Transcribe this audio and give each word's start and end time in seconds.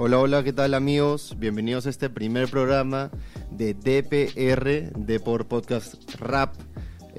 Hola, 0.00 0.20
hola, 0.20 0.42
¿qué 0.42 0.52
tal 0.52 0.74
amigos? 0.74 1.36
Bienvenidos 1.38 1.86
a 1.86 1.90
este 1.90 2.08
primer 2.08 2.48
programa 2.48 3.10
de 3.50 3.74
DPR, 3.74 4.92
de 4.96 5.20
por 5.20 5.46
Podcast 5.46 6.14
Rap, 6.18 6.54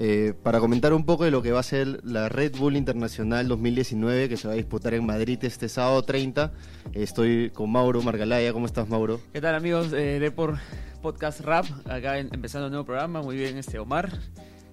eh, 0.02 0.32
para 0.42 0.60
comentar 0.60 0.94
un 0.94 1.04
poco 1.04 1.24
de 1.24 1.30
lo 1.30 1.42
que 1.42 1.52
va 1.52 1.60
a 1.60 1.62
ser 1.62 2.00
la 2.04 2.30
Red 2.30 2.56
Bull 2.56 2.76
Internacional 2.76 3.46
2019 3.48 4.30
que 4.30 4.36
se 4.38 4.48
va 4.48 4.54
a 4.54 4.56
disputar 4.56 4.94
en 4.94 5.04
Madrid 5.04 5.38
este 5.42 5.68
sábado 5.68 6.02
30. 6.02 6.52
Estoy 6.94 7.50
con 7.50 7.70
Mauro 7.70 8.00
Margalaya, 8.02 8.52
¿cómo 8.54 8.64
estás 8.66 8.88
Mauro? 8.88 9.20
¿Qué 9.32 9.40
tal 9.42 9.54
amigos 9.54 9.90
de 9.90 10.18
Depor 10.18 10.56
Podcast 11.02 11.40
Rap? 11.40 11.66
Acá 11.86 12.18
en- 12.18 12.30
empezando 12.32 12.66
un 12.68 12.72
nuevo 12.72 12.86
programa, 12.86 13.20
muy 13.20 13.36
bien 13.36 13.58
este 13.58 13.78
Omar. 13.78 14.10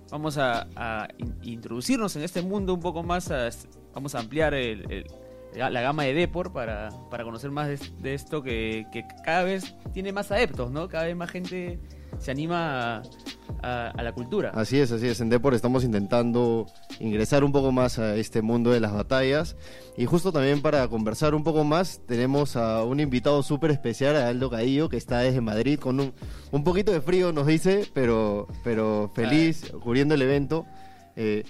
Vamos 0.10 0.38
a, 0.38 0.66
a 0.78 1.10
in- 1.18 1.36
introducirnos 1.44 2.16
en 2.16 2.23
este 2.23 2.42
mundo 2.42 2.73
un 2.73 2.80
poco 2.80 3.04
más, 3.04 3.30
a- 3.30 3.50
vamos 3.94 4.16
a 4.16 4.20
ampliar 4.20 4.54
el- 4.54 4.90
el- 4.90 5.06
la 5.56 5.82
gama 5.82 6.04
de 6.04 6.14
Depor 6.14 6.54
para, 6.54 6.90
para 7.12 7.26
conocer 7.26 7.52
más 7.52 7.68
de, 7.68 7.80
de 8.00 8.14
esto 8.14 8.42
que, 8.44 8.86
que 8.94 9.04
cada 9.26 9.44
vez 9.44 9.76
tiene 9.94 10.14
más 10.14 10.32
adeptos, 10.32 10.72
¿no? 10.72 10.88
Cada 10.88 11.06
vez 11.06 11.16
más 11.18 11.30
gente 11.32 11.80
se 12.20 12.32
anima 12.32 12.98
a, 12.98 13.02
a- 13.64 13.90
a 13.92 14.04
la 14.04 14.12
cultura. 14.14 14.52
Así 14.54 14.80
es, 14.80 14.92
así 14.92 15.08
es. 15.08 15.22
En 15.22 15.30
Depor 15.30 15.54
estamos 15.54 15.84
intentando 15.84 16.66
ingresar 17.00 17.44
un 17.44 17.52
poco 17.52 17.72
más 17.72 18.00
a 18.00 18.16
este 18.16 18.42
mundo 18.42 18.72
de 18.72 18.80
las 18.80 18.94
batallas. 18.94 19.56
Y 19.98 20.06
justo 20.06 20.32
también 20.32 20.62
para 20.62 20.88
conversar 20.88 21.34
un 21.36 21.44
poco 21.44 21.64
más, 21.64 22.02
tenemos 22.08 22.56
a 22.56 22.84
un 22.84 23.00
invitado 23.00 23.42
súper 23.44 23.72
especial, 23.72 24.16
a 24.16 24.28
Aldo 24.28 24.50
Caillo, 24.50 24.90
que 24.90 24.98
está 24.98 25.20
desde 25.20 25.42
Madrid 25.42 25.80
con 25.80 26.00
un, 26.00 26.14
un 26.52 26.64
poquito 26.64 26.92
de 26.92 27.02
frío, 27.02 27.31
nos 27.31 27.48
dice, 27.48 27.88
pero, 27.94 28.48
pero 28.64 29.12
feliz, 29.16 29.72
cubriendo 29.84 30.14
el 30.16 30.22
evento. 30.22 30.66
Eh, 31.16 31.44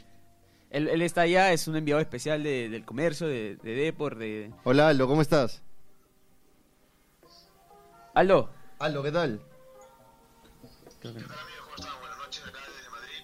Él, 0.70 0.88
él 0.90 1.02
está 1.02 1.22
allá, 1.22 1.52
es 1.54 1.68
un 1.68 1.76
enviado 1.76 2.00
especial 2.02 2.44
de- 2.44 2.70
del 2.70 2.84
comercio, 2.86 3.28
de, 3.28 3.58
de 3.64 3.72
Depor, 3.76 4.18
de... 4.18 4.52
hola 4.64 4.90
Aldo, 4.90 5.08
¿cómo 5.08 5.22
estás? 5.22 5.62
Aldo. 8.14 8.50
Aldo, 8.80 9.04
¿qué 9.04 9.12
tal? 9.12 9.42
Creo 11.00 11.14
que 11.14 11.20
no. 11.20 11.26
Hola 11.28 11.42
amigos, 11.42 11.62
¿cómo 11.64 11.76
están? 11.76 12.00
Buenas 12.00 12.18
noches 12.18 12.44
acá 12.48 12.60
desde 12.76 12.90
Madrid, 12.90 13.24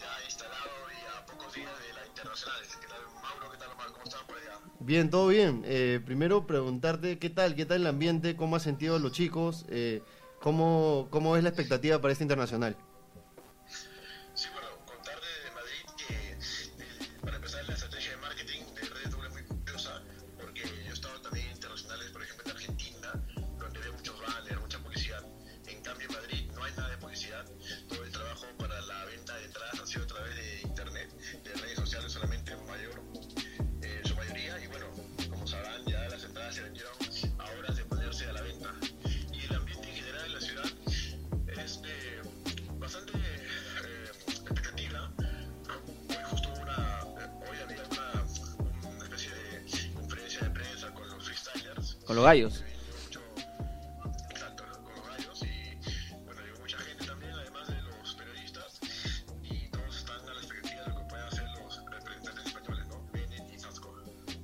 ya 0.00 0.24
instalado 0.24 0.70
y 0.90 1.00
a 1.06 1.26
pocos 1.26 1.54
días 1.54 1.70
de 1.86 1.92
la 1.92 2.06
internacional. 2.06 2.60
¿Qué 2.80 2.86
tal 2.86 3.00
Mauro? 3.22 3.50
¿Qué 3.52 3.58
tal 3.58 3.70
Omar? 3.72 3.86
¿Cómo 3.92 4.04
están 4.04 4.26
por 4.26 4.36
allá? 4.38 4.58
Bien, 4.80 5.10
todo 5.10 5.28
bien. 5.28 5.62
Eh, 5.66 6.00
primero 6.04 6.46
preguntarte 6.46 7.18
qué 7.18 7.28
tal, 7.28 7.54
qué 7.54 7.66
tal 7.66 7.82
el 7.82 7.86
ambiente, 7.86 8.34
cómo 8.34 8.56
han 8.56 8.62
sentido 8.62 8.98
los 8.98 9.12
chicos, 9.12 9.66
eh, 9.68 10.02
cómo, 10.40 11.08
cómo 11.10 11.36
es 11.36 11.42
la 11.42 11.50
expectativa 11.50 12.00
para 12.00 12.12
este 12.12 12.24
internacional. 12.24 12.76
Bennett 63.12 63.54
y 63.54 63.58
Sasco. 63.58 63.94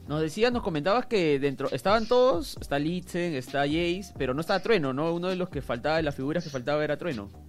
Nos 0.07 0.21
decías, 0.21 0.53
nos 0.53 0.63
comentabas 0.63 1.07
que 1.07 1.39
dentro 1.39 1.69
estaban 1.71 2.07
todos, 2.07 2.57
está 2.61 2.79
Litzen, 2.79 3.35
está 3.35 3.61
Jace, 3.61 4.13
pero 4.17 4.35
no 4.35 4.41
estaba 4.41 4.61
Trueno, 4.61 4.93
¿no? 4.93 5.13
Uno 5.13 5.29
de 5.29 5.37
los 5.37 5.49
que 5.49 5.61
faltaba, 5.61 5.97
de 5.97 6.05
las 6.05 6.15
figuras 6.15 6.45
que 6.45 6.51
faltaba 6.51 6.85
era 6.85 6.97
Trueno. 6.97 7.48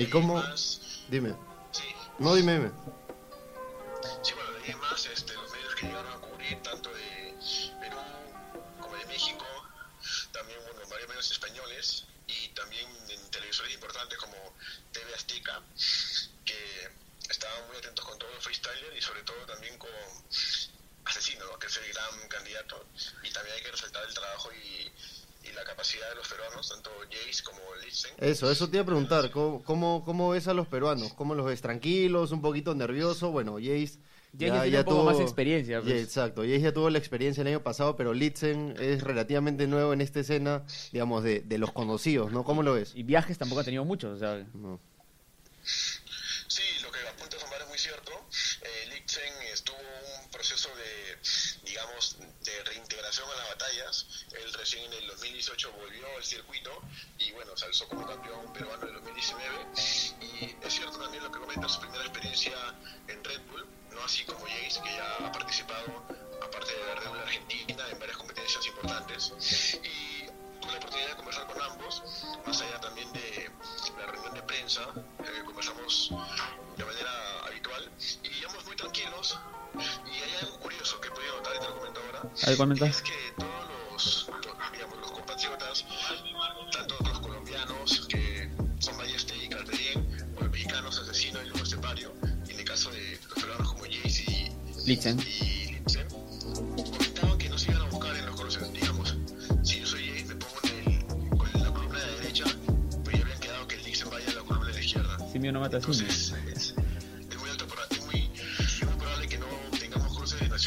¿Y 0.00 0.06
cómo? 0.06 0.32
Más, 0.36 0.80
Dime. 1.08 1.34
sí, 1.72 1.84
No, 2.18 2.34
dime, 2.34 2.54
dime. 2.54 2.70
Sí, 4.22 4.32
bueno, 4.32 4.50
en 4.64 4.78
más, 4.78 5.04
este, 5.04 5.34
los 5.34 5.52
medios 5.52 5.74
que 5.74 5.86
llegaron 5.88 6.10
a 6.10 6.16
cubrir, 6.16 6.62
tanto 6.62 6.88
de 6.88 7.34
Perú 7.80 7.98
como 8.80 8.96
de 8.96 9.04
México, 9.04 9.44
también, 10.32 10.58
bueno, 10.64 10.88
varios 10.88 11.06
medios 11.06 11.30
españoles 11.30 12.06
y 12.26 12.48
también 12.48 12.88
en 13.10 13.30
televisores 13.30 13.74
importantes 13.74 14.16
como 14.16 14.36
TV 14.90 15.14
Azteca, 15.14 15.60
que 16.46 16.90
estaban 17.28 17.66
muy 17.68 17.76
atentos 17.76 18.02
con 18.02 18.18
todo 18.18 18.32
el 18.32 18.40
freestyler 18.40 18.96
y 18.96 19.02
sobre 19.02 19.22
todo 19.24 19.44
también 19.44 19.76
con 19.76 19.90
Asesino, 21.04 21.44
¿no? 21.44 21.58
que 21.58 21.66
es 21.66 21.76
el 21.76 21.92
gran 21.92 22.28
candidato. 22.28 22.86
Y 23.22 23.30
también 23.32 23.54
hay 23.54 23.62
que 23.62 23.72
resaltar 23.72 24.02
el 24.08 24.14
trabajo 24.14 24.50
y, 24.54 24.90
y 25.50 25.54
la 25.54 25.64
capacidad 25.64 26.08
de 26.08 26.14
los 26.16 26.28
peruanos, 26.28 26.68
tanto 26.68 26.90
Jace 27.10 27.42
como 27.42 27.60
Litzen. 27.84 28.12
Eso, 28.18 28.50
eso 28.50 28.68
te 28.68 28.76
iba 28.76 28.82
a 28.82 28.86
preguntar. 28.86 29.30
¿Cómo, 29.30 29.62
cómo, 29.64 30.04
cómo 30.04 30.30
ves 30.30 30.48
a 30.48 30.54
los 30.54 30.66
peruanos? 30.66 31.12
¿Cómo 31.14 31.34
los 31.34 31.46
ves? 31.46 31.60
¿Tranquilos? 31.60 32.32
¿Un 32.32 32.40
poquito 32.40 32.74
nerviosos? 32.74 33.30
Bueno, 33.32 33.54
Jace... 33.54 33.98
Jace 34.32 34.46
ya 34.48 34.62
tiene 34.62 34.78
un 34.78 34.84
poco 34.84 35.04
más 35.04 35.18
experiencia, 35.18 35.80
pues. 35.80 35.92
Ya, 35.92 36.00
exacto, 36.00 36.42
Jace 36.42 36.60
ya 36.60 36.72
tuvo 36.72 36.88
la 36.88 36.98
experiencia 36.98 37.40
el 37.40 37.48
año 37.48 37.64
pasado, 37.64 37.96
pero 37.96 38.14
Litzen 38.14 38.76
es 38.78 39.02
relativamente 39.02 39.66
nuevo 39.66 39.92
en 39.92 40.00
esta 40.00 40.20
escena, 40.20 40.62
digamos, 40.92 41.24
de, 41.24 41.40
de 41.40 41.58
los 41.58 41.72
conocidos, 41.72 42.30
¿no? 42.30 42.44
¿Cómo 42.44 42.62
lo 42.62 42.74
ves? 42.74 42.92
Y 42.94 43.02
viajes 43.02 43.38
tampoco 43.38 43.62
ha 43.62 43.64
tenido 43.64 43.84
muchos, 43.84 44.16
o 44.16 44.18
sea, 44.20 44.46
No. 44.54 44.78
Sí, 45.64 46.62
lo 46.82 46.92
que 46.92 46.98
apunta 47.08 47.36
Omar 47.44 47.66
es 47.80 47.84
cierto. 47.84 48.12
Eh, 48.60 48.86
Litzen 48.90 49.32
estuvo 49.54 49.78
un 49.78 50.30
proceso 50.30 50.68
de, 50.76 51.18
digamos, 51.64 52.18
de 52.42 52.64
reintegración 52.64 53.26
a 53.30 53.36
las 53.36 53.48
batallas. 53.48 54.06
Él 54.32 54.52
recién 54.52 54.84
en 54.84 54.92
el 54.92 55.06
2018 55.06 55.72
volvió 55.72 56.06
al 56.14 56.22
circuito 56.22 56.82
y 57.18 57.32
bueno, 57.32 57.56
se 57.56 57.64
alzó 57.64 57.88
como 57.88 58.06
campeón 58.06 58.52
peruano 58.52 58.82
en 58.82 58.88
el 58.88 58.94
2019. 58.96 59.66
Y 60.20 60.56
es 60.62 60.74
cierto 60.74 60.98
también 60.98 61.24
lo 61.24 61.32
que 61.32 61.38
comenta 61.38 61.68
su 61.70 61.80
primera 61.80 62.04
experiencia 62.04 62.52
en 63.08 63.24
Red 63.24 63.40
Bull, 63.50 63.66
no 63.92 64.04
así 64.04 64.24
como 64.24 64.40
Jace, 64.44 64.82
que 64.82 64.94
ya 64.94 65.26
ha 65.26 65.32
participado, 65.32 66.04
aparte 66.42 66.72
de 66.74 66.94
Red 66.96 67.08
Bull 67.08 67.18
Argentina, 67.18 67.88
en 67.90 67.98
varias 67.98 68.18
competencias 68.18 68.66
importantes. 68.66 69.32
Y 69.82 70.26
tuve 70.60 70.72
la 70.72 70.78
oportunidad 70.78 71.08
de 71.08 71.16
conversar 71.16 71.46
con 71.46 71.62
ambos, 71.62 72.02
más 72.46 72.60
allá 72.60 72.78
también 72.78 73.10
de 73.14 73.50
la 73.98 74.06
reunión 74.06 74.34
de 74.34 74.42
prensa, 74.42 74.82
eh, 75.24 75.42
conversamos 75.46 76.12
de 76.76 76.84
manera 76.84 77.19
Y 79.74 80.10
hay 80.10 80.36
algo 80.40 80.58
curioso 80.60 81.00
que 81.00 81.08
notar 81.08 81.54
y 81.56 81.60
te 81.60 81.66
lo 81.66 81.76
comento 81.76 82.00
ahora. 82.06 82.30
A 82.42 82.48
ver, 82.48 82.56
comenta. 82.56 82.86
Es 82.86 83.02
que 83.02 83.12
todos 83.38 83.50
los, 83.92 84.28
los, 84.28 84.72
digamos, 84.72 84.98
los 84.98 85.10
compatriotas, 85.12 85.84
tanto 86.72 86.96
los 87.04 87.20
colombianos 87.20 88.06
que 88.06 88.50
son 88.78 88.96
Balleste 88.96 89.34
y 89.36 89.50
o 90.36 90.40
los 90.40 90.50
mexicanos, 90.50 90.98
Asesino 90.98 91.42
y 91.42 91.48
Lugo 91.48 91.62
Estepario, 91.62 92.12
y 92.48 92.52
en 92.52 92.58
el 92.58 92.64
caso 92.64 92.90
de 92.90 93.18
los 93.28 93.34
peruanos 93.34 93.72
como 93.72 93.86
y, 93.86 93.90
Litzen. 94.86 95.20
y 95.20 95.72
Litzen, 95.72 96.08
comentaban 96.08 97.38
que 97.38 97.48
no 97.48 97.58
se 97.58 97.70
iban 97.70 97.82
a 97.82 97.90
buscar 97.90 98.16
en 98.16 98.26
los 98.26 98.72
digamos. 98.72 99.16
Si 99.62 99.80
yo 99.80 99.86
soy 99.86 100.08
Jace, 100.08 100.24
me 100.24 100.34
pongo 100.36 100.56
en, 100.64 100.78
el, 100.78 101.56
en 101.56 101.62
la 101.62 101.70
columna 101.72 101.98
de 101.98 102.06
la 102.06 102.12
derecha, 102.20 102.44
pero 103.04 103.18
ya 103.18 103.22
habían 103.24 103.40
quedado 103.40 103.68
que 103.68 103.74
el 103.76 103.82
Litzen 103.84 104.10
vaya 104.10 104.30
a 104.30 104.34
la 104.34 104.42
columna 104.42 104.68
de 104.68 104.74
la 104.74 104.80
izquierda. 104.80 105.18
Simio 105.30 105.52
no 105.52 105.60
mata 105.60 105.76
a 105.76 105.80
Simio. 105.80 106.00
Entonces, 106.00 106.29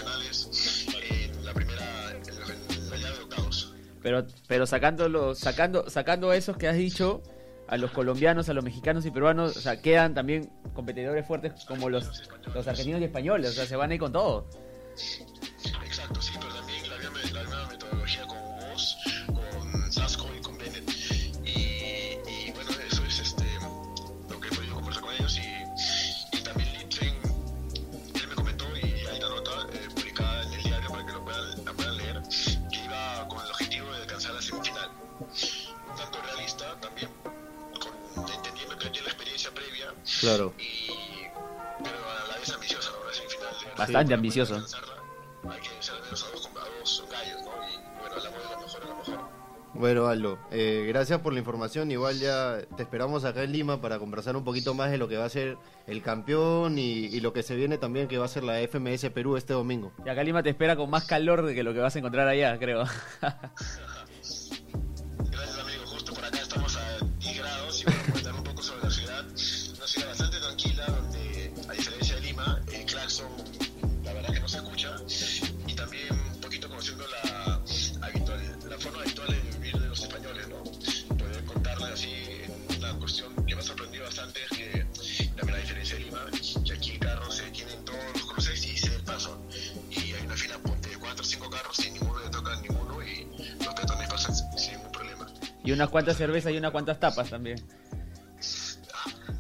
nacionales 0.02 0.88
en 1.12 1.46
la 1.46 1.54
primera, 1.54 2.12
en 2.12 2.40
la, 2.40 2.46
en 2.76 2.90
la 2.90 2.98
llave 2.98 3.18
de 3.18 3.24
octavos. 3.24 3.74
Pero, 4.02 4.26
pero 4.48 4.66
sacando, 4.66 5.08
los- 5.08 5.38
sacando, 5.40 5.90
sacando 5.90 6.34
esos 6.34 6.58
que 6.58 6.68
has 6.68 6.76
dicho, 6.76 7.22
a 7.68 7.78
los 7.78 7.92
colombianos, 7.92 8.50
a 8.50 8.54
los 8.54 8.64
mexicanos 8.64 9.06
y 9.06 9.12
peruanos, 9.12 9.56
o 9.56 9.62
sea, 9.62 9.82
quedan 9.82 10.14
también 10.14 10.50
competidores 10.74 11.26
fuertes 11.26 11.54
como 11.66 11.90
los, 11.90 12.24
los 12.54 12.68
argentinos 12.68 13.02
y 13.02 13.06
españoles, 13.06 13.52
o 13.52 13.54
sea, 13.54 13.66
se 13.66 13.76
van 13.76 13.92
a 13.92 13.94
ir 13.94 14.00
con 14.00 14.12
todo. 14.12 14.48
Exacto, 15.86 16.22
sí, 16.22 16.34
pero 16.40 16.53
Claro. 40.24 40.54
Y, 40.58 40.88
pero 41.84 41.98
a 41.98 42.28
la 42.30 42.38
vez 42.38 42.50
ambiciosa. 42.50 42.92
Bastante 43.78 44.14
Hay 44.14 45.60
que 45.60 45.84
ser 45.84 45.96
al 45.96 46.04
menos 46.04 46.24
a 46.24 46.32
dos, 46.32 46.50
a 46.56 46.80
dos 46.80 47.04
gallos, 47.12 47.42
¿no? 47.44 47.52
Y 47.68 48.00
bueno, 48.00 48.16
hablamos 48.16 48.40
de 48.40 48.56
lo 48.56 48.62
mejor, 48.62 48.82
de 48.82 48.88
lo 48.88 48.96
mejor. 48.96 49.34
Bueno, 49.74 50.08
Aldo, 50.08 50.40
eh, 50.52 50.86
gracias 50.88 51.20
por 51.20 51.34
la 51.34 51.40
información. 51.40 51.92
Igual 51.92 52.20
ya 52.20 52.60
te 52.78 52.84
esperamos 52.84 53.26
acá 53.26 53.44
en 53.44 53.52
Lima 53.52 53.82
para 53.82 54.00
conversar 54.00 54.38
un 54.38 54.46
poquito 54.46 54.74
más 54.74 54.92
de 54.92 54.98
lo 54.98 55.10
que 55.10 55.18
va 55.18 55.26
a 55.26 55.30
ser 55.30 55.58
el 55.88 56.02
campeón 56.02 56.80
y, 56.80 57.08
y 57.08 57.20
lo 57.20 57.34
que 57.34 57.44
se 57.44 57.58
viene 57.58 57.78
también, 57.78 58.08
que 58.08 58.18
va 58.18 58.24
a 58.24 58.30
ser 58.30 58.44
la 58.44 58.66
FMS 58.66 59.10
Perú 59.10 59.36
este 59.36 59.52
domingo. 59.52 59.92
Y 60.06 60.10
acá 60.10 60.24
Lima 60.24 60.42
te 60.42 60.52
espera 60.52 60.78
con 60.78 60.90
más 60.90 61.04
calor 61.04 61.46
de 61.46 61.54
que 61.54 61.64
lo 61.64 61.74
que 61.74 61.80
vas 61.80 61.98
a 61.98 62.00
encontrar 62.00 62.30
allá, 62.30 62.58
creo. 62.60 62.86
Y 95.64 95.72
unas 95.72 95.90
cuantas 95.90 96.18
cervezas 96.18 96.52
y 96.52 96.58
unas 96.58 96.72
cuantas 96.72 97.00
tapas 97.00 97.30
también. 97.30 97.58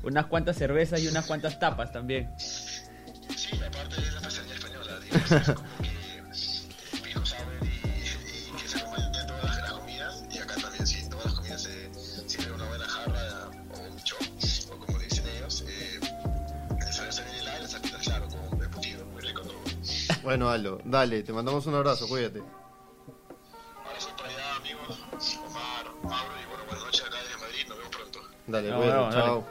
Unas 0.03 0.25
cuantas 0.27 0.57
cervezas 0.57 1.01
y 1.01 1.07
unas 1.07 1.25
cuantas 1.25 1.59
tapas 1.59 1.91
también. 1.91 2.29
Sí, 2.37 3.55
aparte 3.55 4.01
de 4.01 4.11
la 4.11 4.19
especialidad 4.19 4.55
española, 4.57 4.99
digamos, 4.99 5.31
es 5.31 5.55
como 5.55 5.67
que 5.81 6.97
pico 7.03 7.25
sour 7.25 7.39
y, 7.61 7.65
y 7.67 8.61
que 8.61 8.67
se 8.67 8.77
acompaña 8.77 9.07
en 9.07 9.27
todas 9.27 9.43
las, 9.43 9.57
las 9.57 9.71
comidas. 9.71 10.23
Y 10.31 10.37
acá 10.39 10.55
también, 10.61 10.87
sí, 10.87 11.09
todas 11.09 11.25
las 11.25 11.33
comidas 11.35 11.61
se 11.61 12.29
sirve 12.29 12.51
una 12.53 12.65
buena 12.67 12.85
jarra 12.87 13.49
o 13.73 13.91
un 13.91 13.97
chop, 14.03 14.21
o 14.71 14.77
como 14.77 14.97
le 14.97 15.05
dicen 15.05 15.25
ellos. 15.37 15.65
Eh, 15.67 15.99
el 16.79 16.93
cerveza 16.93 17.23
viene 17.23 17.39
helada 17.39 17.59
y 17.59 17.61
la 17.63 17.67
salida, 17.67 17.97
claro, 17.99 18.27
con 18.29 18.63
embutido, 18.63 19.05
muy 19.07 19.21
rico 19.21 19.41
todo. 19.41 19.61
Bueno, 20.23 20.49
Aldo, 20.49 20.79
dale, 20.85 21.23
te 21.23 21.33
mandamos 21.33 21.65
un 21.65 21.75
abrazo, 21.75 22.07
cuídate. 22.07 22.41
Dale, 28.53 28.69
No, 28.69 28.79
dale. 28.81 29.41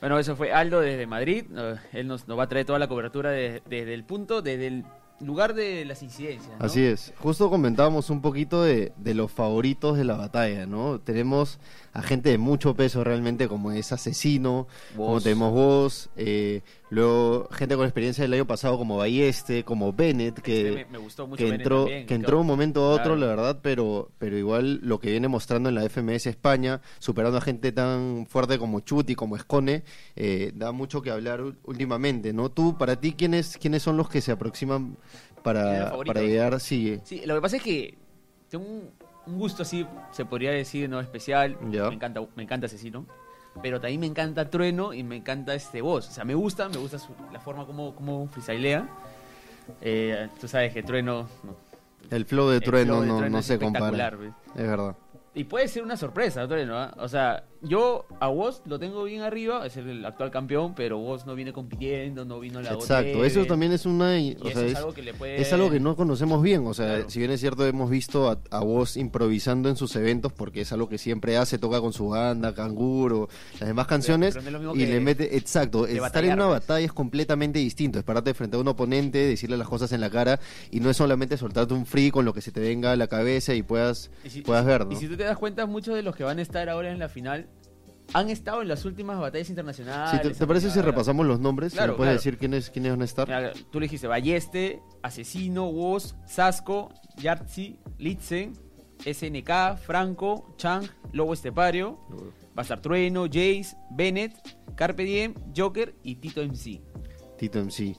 Bueno, 0.00 0.18
eso 0.18 0.36
fue 0.36 0.52
Aldo 0.52 0.80
desde 0.80 1.06
Madrid. 1.06 1.44
Él 1.92 2.06
nos, 2.06 2.28
nos 2.28 2.38
va 2.38 2.44
a 2.44 2.48
traer 2.48 2.64
toda 2.64 2.78
la 2.78 2.86
cobertura 2.88 3.30
de- 3.30 3.62
desde 3.68 3.94
el 3.94 4.04
punto, 4.04 4.42
desde 4.42 4.68
el 4.68 4.84
lugar 5.20 5.52
de 5.54 5.84
las 5.84 6.04
incidencias. 6.04 6.56
¿no? 6.56 6.64
Así 6.64 6.84
es. 6.84 7.12
Justo 7.18 7.50
comentábamos 7.50 8.08
un 8.08 8.22
poquito 8.22 8.62
de, 8.62 8.92
de 8.96 9.14
los 9.14 9.32
favoritos 9.32 9.98
de 9.98 10.04
la 10.04 10.14
batalla, 10.16 10.66
¿no? 10.66 11.00
Tenemos 11.00 11.58
a 11.92 12.02
gente 12.02 12.30
de 12.30 12.38
mucho 12.38 12.74
peso 12.76 13.02
realmente, 13.02 13.48
como 13.48 13.72
es 13.72 13.90
Asesino, 13.90 14.68
como 14.96 15.08
Vos. 15.14 15.24
tenemos 15.24 15.52
vos, 15.52 16.10
eh, 16.16 16.62
luego 16.90 17.48
gente 17.52 17.76
con 17.76 17.84
experiencia 17.84 18.22
del 18.22 18.32
año 18.34 18.46
pasado 18.46 18.78
como 18.78 18.96
Balleste, 18.96 19.64
como 19.64 19.92
Bennett, 19.92 20.40
que, 20.40 20.68
Este 20.68 20.84
me, 20.86 20.90
me 20.92 20.98
gustó 20.98 21.26
mucho 21.26 21.44
que 21.44 21.50
entró, 21.50 21.80
también, 21.84 22.06
que 22.06 22.14
entró 22.14 22.40
un 22.40 22.46
momento 22.46 22.82
a 22.84 22.88
otro, 22.90 23.14
Claro. 23.14 23.16
la 23.16 23.26
verdad, 23.26 23.60
pero, 23.62 24.10
pero 24.18 24.36
igual 24.38 24.80
lo 24.82 24.98
que 25.00 25.10
viene 25.10 25.28
mostrando 25.28 25.68
en 25.68 25.74
la 25.74 25.82
FMS 25.88 26.26
España, 26.26 26.80
superando 26.98 27.38
a 27.38 27.40
gente 27.40 27.72
tan 27.72 28.26
fuerte 28.28 28.58
como 28.58 28.80
Chuti, 28.80 29.14
como 29.14 29.36
Escone, 29.36 29.84
eh, 30.16 30.52
da 30.54 30.72
mucho 30.72 31.02
que 31.02 31.10
hablar 31.10 31.42
últimamente, 31.64 32.32
¿no? 32.32 32.50
Tú, 32.50 32.76
para 32.78 32.96
ti, 33.00 33.12
¿quiénes, 33.12 33.56
quiénes 33.58 33.82
son 33.82 33.96
los 33.96 34.08
que 34.08 34.20
se 34.20 34.32
aproximan 34.32 34.96
¿Quiénes 34.96 35.42
para, 35.42 35.96
para 36.04 36.20
llegar? 36.22 36.58
Sí, 36.60 37.00
Sí, 37.04 37.22
lo 37.24 37.34
que 37.34 37.40
pasa 37.40 37.56
es 37.56 37.62
que 37.62 37.96
tengo 38.48 38.64
un, 38.64 38.90
un 39.26 39.38
gusto 39.38 39.62
así, 39.62 39.86
se 40.10 40.24
podría 40.24 40.50
decir, 40.50 40.88
no 40.88 41.00
especial. 41.00 41.56
Me 41.60 41.76
encanta, 41.94 42.20
me 42.34 42.42
encanta 42.42 42.66
Asesino. 42.66 43.06
Pero 43.62 43.80
también 43.80 44.00
me 44.00 44.06
encanta 44.06 44.48
Trueno 44.50 44.92
y 44.92 45.02
me 45.02 45.16
encanta 45.16 45.54
este 45.54 45.80
voz. 45.82 46.08
O 46.08 46.12
sea, 46.12 46.24
me 46.24 46.34
gusta, 46.34 46.68
me 46.68 46.76
gusta 46.76 46.98
su- 46.98 47.12
la 47.32 47.40
forma 47.40 47.66
como, 47.66 47.94
como 47.94 48.26
freestylea. 48.28 48.88
Eh, 49.80 50.28
tú 50.40 50.48
sabes 50.48 50.72
que 50.72 50.82
Trueno. 50.82 51.28
no, 51.42 51.56
el 52.10 52.24
flow 52.24 52.48
de 52.48 52.56
el 52.56 52.62
Trueno 52.62 52.92
flow 52.94 53.02
de 53.02 53.08
no, 53.08 53.16
Trueno 53.18 53.32
no 53.32 53.38
es 53.40 53.46
se 53.46 53.58
compara. 53.58 54.08
Es 54.54 54.66
verdad. 54.66 54.96
Y 55.34 55.44
puede 55.44 55.68
ser 55.68 55.82
una 55.82 55.96
sorpresa. 55.96 56.46
¿ah? 56.50 56.94
O 56.98 57.08
sea, 57.08 57.44
yo 57.62 58.06
a 58.20 58.28
Woz 58.28 58.62
lo 58.66 58.78
tengo 58.78 59.04
bien 59.04 59.22
arriba, 59.22 59.64
es 59.66 59.76
el 59.76 60.04
actual 60.04 60.30
campeón, 60.30 60.74
pero 60.74 60.98
Woz 60.98 61.26
no 61.26 61.34
viene 61.34 61.52
compitiendo, 61.52 62.24
no 62.24 62.40
vino 62.40 62.58
a 62.58 62.62
la 62.62 62.72
Exacto, 62.72 63.24
eso 63.24 63.44
también 63.44 63.72
es 63.72 63.86
una... 63.86 64.16
o 64.40 64.50
sea, 64.50 64.64
es 64.64 64.74
algo 64.76 64.94
que 64.94 65.02
le 65.02 65.14
puede. 65.14 65.40
es 65.40 65.52
algo 65.52 65.70
que 65.70 65.78
no 65.80 65.94
conocemos 65.96 66.42
bien, 66.42 66.66
o 66.66 66.74
sea, 66.74 66.86
Claro. 66.86 67.10
si 67.10 67.18
bien 67.20 67.30
es 67.30 67.40
cierto 67.40 67.66
hemos 67.66 67.90
visto 67.90 68.28
a, 68.30 68.38
a 68.50 68.60
vos 68.64 68.96
improvisando 68.96 69.68
en 69.68 69.76
sus 69.76 69.94
eventos 69.96 70.32
porque 70.32 70.62
es 70.62 70.72
algo 70.72 70.88
que 70.88 70.98
siempre 70.98 71.36
hace, 71.36 71.58
toca 71.58 71.80
con 71.80 71.92
su 71.92 72.08
banda, 72.08 72.54
Canguro, 72.54 73.28
las 73.60 73.68
demás 73.68 73.86
canciones 73.86 74.34
pero 74.42 74.58
no 74.58 74.74
y 74.74 74.86
le 74.86 75.00
mete, 75.00 75.36
exacto, 75.36 75.86
estar 75.86 76.24
en 76.24 76.32
una 76.34 76.46
pues. 76.48 76.60
batalla 76.60 76.86
es 76.86 76.92
completamente 76.92 77.58
distinto, 77.58 77.98
es 77.98 78.04
pararte 78.04 78.34
frente 78.34 78.56
a 78.56 78.60
un 78.60 78.68
oponente, 78.68 79.18
decirle 79.18 79.56
las 79.56 79.68
cosas 79.68 79.92
en 79.92 80.00
la 80.00 80.10
cara 80.10 80.40
y 80.70 80.80
no 80.80 80.90
es 80.90 80.96
solamente 80.96 81.36
soltarte 81.36 81.74
un 81.74 81.86
free 81.86 82.10
con 82.10 82.24
lo 82.24 82.32
que 82.32 82.40
se 82.40 82.50
te 82.50 82.60
venga 82.60 82.92
a 82.92 82.96
la 82.96 83.08
cabeza 83.08 83.52
y 83.54 83.62
puedas, 83.62 84.10
Y 84.24 84.30
si- 84.30 84.42
puedas 84.42 84.64
ver, 84.64 84.86
¿no? 84.86 84.92
Y 84.92 84.96
si 84.96 85.06
tú 85.08 85.16
te 85.18 85.24
das 85.24 85.36
cuenta, 85.36 85.66
muchos 85.66 85.94
de 85.94 86.02
los 86.02 86.16
que 86.16 86.24
van 86.24 86.38
a 86.38 86.42
estar 86.42 86.68
ahora 86.68 86.90
en 86.90 86.98
la 86.98 87.08
final 87.08 87.48
han 88.14 88.30
estado 88.30 88.62
en 88.62 88.68
las 88.68 88.84
últimas 88.84 89.18
batallas 89.18 89.50
internacionales. 89.50 90.10
Sí, 90.22 90.28
¿te, 90.28 90.34
te 90.34 90.46
parece 90.46 90.70
si 90.70 90.80
repasamos 90.80 91.26
los 91.26 91.40
nombres? 91.40 91.74
Claro, 91.74 91.92
¿Me 91.92 91.96
puedes 91.98 92.10
claro. 92.10 92.18
decir 92.18 92.38
quiénes, 92.38 92.70
quiénes 92.70 92.92
van 92.92 93.02
a 93.02 93.04
estar? 93.04 93.26
mira, 93.28 93.52
tú 93.70 93.80
le 93.80 93.84
dijiste 93.84 94.06
Balleste, 94.06 94.80
Asesino, 95.02 95.68
Woz, 95.68 96.14
Sasco, 96.26 96.90
Yartzi, 97.18 97.78
Litzen, 97.98 98.54
SNK, 99.04 99.76
Franco, 99.76 100.54
Chang, 100.56 100.86
Lobo 101.12 101.34
Estepario, 101.34 101.98
estar 102.58 102.80
Trueno, 102.80 103.26
Jace, 103.26 103.76
Bennett, 103.90 104.34
Carpe 104.74 105.04
Diem, 105.04 105.34
Joker 105.54 105.94
y 106.02 106.16
Tito 106.16 106.42
MC. 106.42 106.80
Tito 107.36 107.62
MC. 107.62 107.94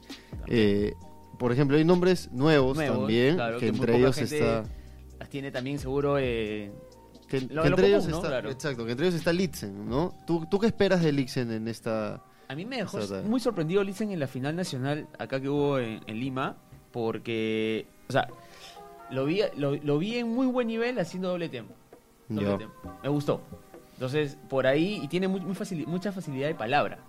Eh, 0.47 0.93
por 1.37 1.51
ejemplo, 1.51 1.77
hay 1.77 1.85
nombres 1.85 2.31
nuevos, 2.31 2.75
Nuevos, 2.75 2.97
también, 2.97 3.35
claro, 3.35 3.59
que, 3.59 3.65
que 3.65 3.77
entre 3.77 3.97
ellos 3.97 4.15
gente 4.15 4.39
está... 4.39 4.63
Las 5.19 5.29
tiene 5.29 5.51
también 5.51 5.79
seguro 5.79 6.17
eh, 6.17 6.71
Que, 7.29 7.41
Lo- 7.41 7.47
que 7.47 7.53
lo 7.55 7.63
entre 7.65 7.73
común, 7.75 7.85
ellos 7.85 8.07
¿no? 8.07 8.15
está, 8.17 8.27
Claro. 8.29 8.49
exacto, 8.49 8.85
que 8.85 8.91
entre 8.91 9.05
ellos 9.07 9.19
está 9.19 9.31
Litzen, 9.31 9.87
¿no? 9.89 10.15
¿Tú, 10.25 10.45
¿Tú 10.49 10.57
qué 10.59 10.67
esperas 10.67 11.01
de 11.03 11.11
Litzen 11.11 11.51
en 11.51 11.67
esta...? 11.67 12.21
A 12.47 12.55
mí 12.55 12.65
me 12.65 12.77
dejó 12.77 12.97
muy 13.25 13.39
sorprendido 13.39 13.83
Litzen 13.83 14.11
en 14.11 14.19
la 14.19 14.25
final 14.27 14.55
nacional 14.55 15.07
acá 15.19 15.39
que 15.39 15.47
hubo 15.47 15.77
en, 15.77 16.01
en 16.07 16.19
Lima, 16.19 16.57
porque, 16.91 17.85
o 18.07 18.11
sea, 18.11 18.27
lo 19.11 19.25
vi, 19.25 19.41
lo, 19.57 19.75
lo 19.75 19.97
vi 19.99 20.17
en 20.17 20.27
muy 20.27 20.47
buen 20.47 20.67
nivel 20.67 20.97
haciendo 20.99 21.29
doble 21.29 21.49
tempo. 21.49 21.73
Doble 22.27 22.57
tempo. 22.57 22.73
Me 23.03 23.09
gustó. 23.09 23.41
Entonces, 23.93 24.37
por 24.49 24.65
ahí, 24.65 24.99
y 25.03 25.07
tiene 25.07 25.27
muy, 25.27 25.41
muy 25.41 25.53
facili- 25.55 25.85
mucha 25.85 26.11
facilidad 26.11 26.47
de 26.47 26.55
palabra. 26.55 26.99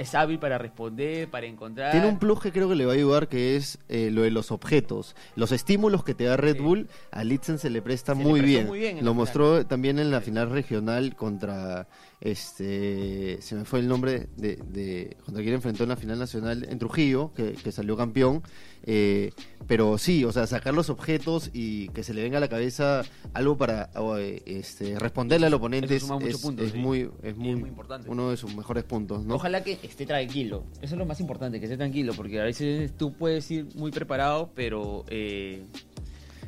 Es 0.00 0.14
hábil 0.14 0.38
para 0.38 0.56
responder, 0.56 1.28
para 1.28 1.46
encontrar. 1.46 1.92
Tiene 1.92 2.08
un 2.08 2.18
plus 2.18 2.40
que 2.40 2.52
creo 2.52 2.68
que 2.70 2.74
le 2.74 2.86
va 2.86 2.92
a 2.92 2.94
ayudar, 2.94 3.28
que 3.28 3.56
es 3.56 3.78
eh, 3.88 4.10
lo 4.10 4.22
de 4.22 4.30
los 4.30 4.50
objetos. 4.50 5.14
Los 5.36 5.52
estímulos 5.52 6.04
que 6.04 6.14
te 6.14 6.24
da 6.24 6.36
Red 6.38 6.56
Sí. 6.56 6.62
Bull, 6.62 6.88
a 7.10 7.22
Litzen 7.22 7.58
se 7.58 7.68
le 7.68 7.82
presta 7.82 8.14
Se 8.14 8.22
muy, 8.22 8.40
bien. 8.40 8.66
muy 8.66 8.78
bien 8.78 8.98
en 8.98 9.04
Lo 9.04 9.12
mostró 9.12 9.66
también 9.66 9.98
en 9.98 10.10
la 10.10 10.20
final 10.22 10.50
regional 10.50 11.14
contra... 11.16 11.86
este 12.20 13.38
Se 13.40 13.54
me 13.54 13.64
fue 13.64 13.80
el 13.80 13.88
nombre 13.88 14.28
de... 14.36 14.56
de 14.56 15.16
contra 15.24 15.42
quien 15.42 15.54
enfrentó 15.54 15.82
en 15.84 15.88
la 15.90 15.96
final 15.96 16.18
nacional 16.18 16.66
en 16.68 16.78
Trujillo, 16.78 17.32
que, 17.34 17.52
que 17.52 17.72
salió 17.72 17.96
campeón. 17.96 18.42
Eh, 18.82 19.32
pero 19.66 19.98
sí, 19.98 20.24
o 20.24 20.32
sea, 20.32 20.46
sacar 20.46 20.72
los 20.72 20.88
objetos 20.88 21.50
y 21.52 21.88
que 21.88 22.02
se 22.02 22.14
le 22.14 22.22
venga 22.22 22.38
a 22.38 22.40
la 22.40 22.48
cabeza 22.48 23.02
algo 23.34 23.56
para 23.58 23.90
o, 23.94 24.16
eh, 24.16 24.42
este, 24.46 24.98
responderle 24.98 25.46
al 25.48 25.54
oponente 25.54 25.96
es, 25.96 26.02
es- 26.02 26.38
puntos, 26.38 26.66
es 26.66 26.72
sí. 26.72 26.78
muy, 26.78 27.10
es 27.22 27.36
muy, 27.36 27.56
muy 27.56 27.68
importante. 27.68 28.08
uno 28.08 28.30
de 28.30 28.36
sus 28.38 28.54
mejores 28.56 28.84
puntos, 28.84 29.24
¿no? 29.24 29.34
Ojalá 29.34 29.62
que 29.62 29.78
esté 29.82 30.06
tranquilo. 30.06 30.64
Eso 30.80 30.94
es 30.94 30.98
lo 30.98 31.04
más 31.06 31.20
importante, 31.20 31.58
que 31.60 31.66
esté 31.66 31.76
tranquilo, 31.76 32.14
porque 32.14 32.40
a 32.40 32.44
veces 32.44 32.92
tú 32.96 33.12
puedes 33.12 33.50
ir 33.50 33.66
muy 33.74 33.90
preparado, 33.90 34.50
pero 34.54 35.04
eh, 35.08 35.62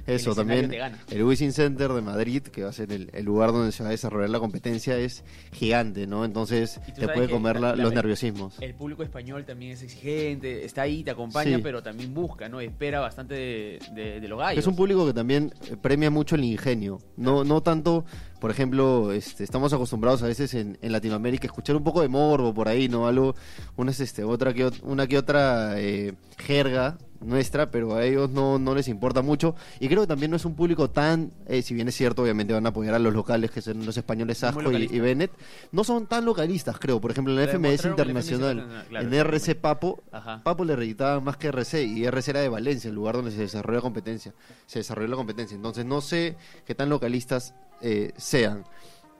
Eso 0.07 0.35
también, 0.35 0.73
el 1.11 1.23
Wizzing 1.25 1.53
Center 1.53 1.93
de 1.93 2.01
Madrid, 2.03 2.43
que 2.43 2.65
va 2.65 2.71
a 2.71 2.73
ser 2.73 2.93
el, 2.93 3.11
el 3.13 3.25
lugar 3.25 3.53
donde 3.53 3.71
se 3.73 3.83
va 3.83 3.89
a 3.91 3.93
desarrollar 3.93 4.31
la 4.31 4.41
competencia, 4.41 4.97
es 4.99 5.25
gigante, 5.53 6.07
¿no? 6.07 6.25
Entonces 6.25 6.81
te 6.99 7.07
puede 7.09 7.29
comer 7.31 7.61
la- 7.61 7.71
la- 7.71 7.77
la- 7.77 7.83
los 7.85 7.93
nerviosismos. 7.95 8.57
El 8.61 8.75
público 8.75 9.03
español 9.03 9.45
también 9.45 9.73
es 9.73 9.83
exigente, 9.83 10.65
está 10.65 10.83
ahí, 10.83 11.05
te 11.05 11.11
acompaña, 11.13 11.57
Sí. 11.57 11.63
pero 11.63 11.83
también 11.83 12.13
busca, 12.15 12.49
¿no? 12.49 12.61
Espera 12.61 13.01
bastante 13.01 13.35
de, 13.35 13.79
de- 13.95 14.21
de 14.21 14.29
los 14.29 14.39
gallos. 14.39 14.59
Es 14.59 14.67
un 14.67 14.75
público 14.77 15.07
que 15.07 15.13
también 15.13 15.53
premia 15.81 16.11
mucho 16.11 16.35
el 16.35 16.45
ingenio. 16.45 16.99
No, 17.17 17.45
no 17.45 17.63
tanto, 17.63 18.05
por 18.43 18.51
ejemplo, 18.51 19.13
este, 19.13 19.45
estamos 19.45 19.73
acostumbrados 19.73 20.21
a 20.25 20.27
veces 20.27 20.53
en, 20.55 20.77
en 20.83 20.91
Latinoamérica 20.91 21.45
a 21.45 21.47
escuchar 21.47 21.77
un 21.77 21.85
poco 21.85 22.03
de 22.03 22.09
morbo 22.09 22.53
por 22.53 22.67
ahí, 22.67 22.89
¿no? 22.89 23.07
Algo, 23.07 23.37
una, 23.77 23.93
es, 23.93 24.01
este, 24.01 24.25
otra 24.25 24.53
que, 24.53 24.69
una 24.83 25.07
que 25.07 25.17
otra 25.17 25.81
eh, 25.81 26.15
jerga 26.39 26.99
nuestra, 27.21 27.71
pero 27.71 27.95
a 27.95 28.05
ellos 28.05 28.31
no, 28.31 28.59
no 28.59 28.75
les 28.75 28.89
importa 28.89 29.23
mucho. 29.23 29.55
Y 29.79 29.87
creo 29.87 30.01
que 30.01 30.09
también 30.09 30.33
no 30.33 30.37
es 30.37 30.45
un 30.45 30.57
público 30.57 30.91
tan, 30.91 31.31
eh, 31.47 31.63
si 31.63 31.73
bien 31.73 31.87
es 31.87 31.95
cierto, 31.95 32.23
obviamente 32.23 32.53
van 32.53 32.67
a 32.67 32.71
apoyar 32.71 32.97
a 32.97 32.99
los 32.99 33.15
locales, 33.15 33.53
que 33.53 33.63
son 33.63 33.87
los 33.87 33.97
españoles 33.97 34.43
Asco 34.43 34.73
y, 34.73 34.99
Bennett, 34.99 35.31
no 35.71 35.85
son 35.85 36.09
tan 36.09 36.25
localistas, 36.25 36.81
creo. 36.81 37.01
Por 37.01 37.13
ejemplo, 37.13 37.33
en 37.33 37.39
la 37.39 37.47
FMS 37.47 37.63
la 37.63 37.77
FMS 37.77 37.85
Internacional, 37.91 38.57
Internacional, 38.59 38.89
claro, 38.89 39.07
en. 39.07 39.15
RC 39.15 39.55
Papo, 39.55 40.03
Ajá. 40.11 40.43
Papo 40.43 40.65
le 40.65 40.75
reeditaban 40.75 41.23
más 41.23 41.37
que 41.37 41.47
RC 41.47 41.85
y 41.85 42.07
RC 42.07 42.33
era 42.33 42.41
de 42.41 42.49
Valencia, 42.49 42.89
el 42.89 42.97
lugar 42.97 43.15
donde 43.15 43.31
se 43.31 43.39
desarrolla 43.39 43.77
la 43.77 43.83
competencia. 43.83 44.35
Se 44.67 44.81
desarrolló 44.81 45.07
la 45.07 45.17
competencia. 45.17 45.55
Entonces 45.55 45.85
no 45.85 46.01
sé 46.01 46.37
qué 46.67 46.75
tan 46.75 46.89
localistas 46.89 47.55
eh, 47.83 48.13
sean. 48.17 48.65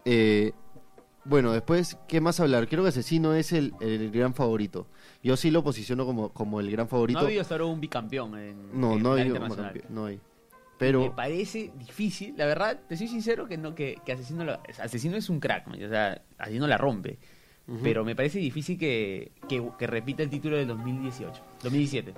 Eh, 0.05 0.53
bueno, 1.25 1.53
después, 1.53 1.97
¿qué 2.09 2.21
más 2.21 2.41
hablar? 2.41 2.67
Creo 2.69 2.83
que 2.83 2.89
Asesino 2.89 3.35
es 3.35 3.53
el, 3.53 3.75
el 3.81 4.11
gran 4.11 4.35
favorito. 4.35 4.87
Yo 5.23 5.37
sí 5.37 5.51
lo 5.51 5.63
posiciono 5.63 6.05
como, 6.05 6.31
como 6.31 6.59
el 6.59 6.71
gran 6.71 6.87
No 6.87 6.91
favorito. 6.91 7.21
ha 7.21 7.23
habido 7.23 7.43
hasta 7.43 7.55
ahora 7.55 7.67
un 7.67 7.81
bicampeón 7.81 8.37
en 8.39 8.81
no, 8.81 8.95
en 8.95 9.03
no 9.03 9.13
hay, 9.13 9.31
campeón, 9.31 9.83
no 9.91 10.07
hay. 10.07 10.17
Me 10.17 10.21
Pero 10.89 11.15
parece 11.15 11.71
difícil, 11.79 12.35
la 12.37 12.47
verdad, 12.47 12.81
te 12.89 12.97
soy 12.97 13.07
sincero 13.07 13.47
que 13.47 13.57
no 13.57 13.73
que, 13.73 13.99
que 14.05 14.13
Asesino 14.13 14.45
lo- 14.45 14.59
Asesino 14.81 15.17
es 15.17 15.29
un 15.31 15.39
crack, 15.39 15.69
man, 15.69 15.81
o 15.81 15.89
sea, 15.89 16.23
Asesino 16.39 16.67
la 16.67 16.77
rompe. 16.77 17.19
Pero 17.85 18.05
me 18.05 18.17
parece 18.17 18.41
difícil 18.41 18.77
que, 18.77 19.31
que, 19.49 19.65
que 19.79 19.87
repita 19.87 20.25
el 20.25 20.29
título 20.29 20.57
del 20.57 20.67
2018, 20.67 21.41
2017. 21.63 22.13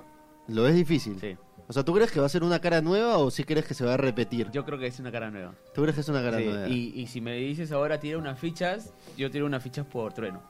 lo 0.47 0.67
es 0.67 0.73
difícil. 0.75 1.17
Sí. 1.21 1.37
O 1.67 1.73
sea, 1.73 1.83
¿tú 1.83 1.93
crees 1.93 2.11
que 2.11 2.19
va 2.19 2.27
a 2.27 2.29
ser 2.29 2.43
una 2.43 2.59
cara 2.59 2.81
nueva 2.81 3.17
o 3.17 3.31
sí 3.31 3.43
crees 3.43 3.65
que 3.65 3.73
se 3.73 3.83
va 3.85 3.95
a 3.95 3.97
repetir? 3.97 4.51
Yo 4.51 4.63
creo 4.65 4.77
que 4.77 4.85
es 4.87 4.99
una 4.99 5.11
cara 5.11 5.31
nueva. 5.31 5.53
¿Tú 5.73 5.81
crees 5.81 5.95
que 5.95 6.01
es 6.01 6.09
una 6.09 6.21
cara 6.21 6.37
Sí, 6.37 6.45
nueva? 6.45 6.67
Y, 6.69 6.93
y 6.95 7.07
si 7.07 7.21
me 7.21 7.33
dices 7.35 7.71
ahora 7.71 7.99
tira 7.99 8.17
unas 8.17 8.37
fichas, 8.39 8.93
yo 9.17 9.31
tiro 9.31 9.45
unas 9.45 9.63
fichas 9.63 9.85
por 9.85 10.13
trueno. 10.13 10.41